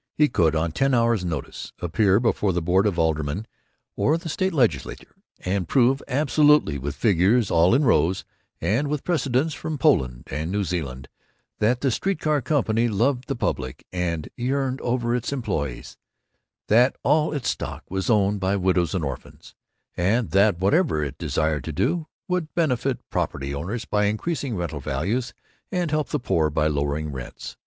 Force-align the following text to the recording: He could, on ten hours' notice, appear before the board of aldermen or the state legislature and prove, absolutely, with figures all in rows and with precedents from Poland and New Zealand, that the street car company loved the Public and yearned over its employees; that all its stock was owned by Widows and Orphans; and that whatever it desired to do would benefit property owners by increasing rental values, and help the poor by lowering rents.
He 0.15 0.29
could, 0.29 0.55
on 0.55 0.71
ten 0.71 0.95
hours' 0.95 1.23
notice, 1.23 1.73
appear 1.77 2.19
before 2.19 2.53
the 2.53 2.59
board 2.63 2.87
of 2.87 2.97
aldermen 2.97 3.45
or 3.95 4.17
the 4.17 4.29
state 4.29 4.51
legislature 4.51 5.13
and 5.41 5.67
prove, 5.67 6.01
absolutely, 6.07 6.79
with 6.79 6.95
figures 6.95 7.51
all 7.51 7.75
in 7.75 7.85
rows 7.85 8.25
and 8.59 8.87
with 8.87 9.03
precedents 9.03 9.53
from 9.53 9.77
Poland 9.77 10.23
and 10.31 10.51
New 10.51 10.63
Zealand, 10.63 11.07
that 11.59 11.81
the 11.81 11.91
street 11.91 12.17
car 12.19 12.41
company 12.41 12.87
loved 12.87 13.27
the 13.27 13.35
Public 13.35 13.85
and 13.93 14.27
yearned 14.35 14.81
over 14.81 15.15
its 15.15 15.31
employees; 15.31 15.97
that 16.67 16.95
all 17.03 17.31
its 17.31 17.49
stock 17.49 17.83
was 17.87 18.09
owned 18.09 18.39
by 18.39 18.55
Widows 18.55 18.95
and 18.95 19.05
Orphans; 19.05 19.53
and 19.95 20.31
that 20.31 20.57
whatever 20.57 21.03
it 21.03 21.19
desired 21.19 21.63
to 21.65 21.71
do 21.71 22.07
would 22.27 22.55
benefit 22.55 23.07
property 23.11 23.53
owners 23.53 23.85
by 23.85 24.05
increasing 24.05 24.55
rental 24.55 24.79
values, 24.79 25.31
and 25.71 25.91
help 25.91 26.09
the 26.09 26.19
poor 26.19 26.49
by 26.49 26.65
lowering 26.65 27.11
rents. 27.11 27.55